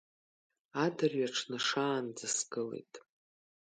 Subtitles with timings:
[0.83, 2.93] Адырҩаҽны шаанӡа сгылеит.